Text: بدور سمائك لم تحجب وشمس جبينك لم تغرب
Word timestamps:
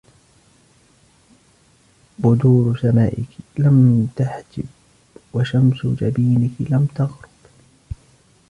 بدور 2.21 2.77
سمائك 2.81 3.27
لم 3.57 4.07
تحجب 4.15 4.65
وشمس 5.33 5.85
جبينك 5.85 6.71
لم 6.71 6.85
تغرب 6.85 7.29